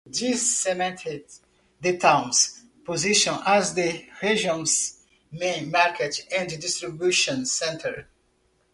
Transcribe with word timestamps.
This 0.03 0.57
cemented 0.63 1.27
the 1.79 1.95
town's 1.95 2.63
position 2.83 3.35
as 3.45 3.75
the 3.75 4.03
region's 4.23 5.05
main 5.31 5.69
market 5.69 6.21
and 6.35 6.49
distribution 6.59 7.45
centre. 7.45 8.07